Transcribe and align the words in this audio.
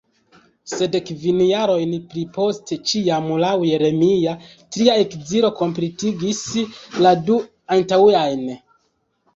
Sed 0.69 0.95
kvin 1.09 1.41
jarojn 1.47 1.91
pliposte, 2.13 2.77
ĉiam 2.93 3.29
laŭ 3.43 3.53
Jeremia, 3.73 4.35
tria 4.77 4.97
ekzilo 5.05 5.53
kompletigis 5.63 6.43
la 7.07 7.15
du 7.31 7.41
antaŭajn. 7.79 8.47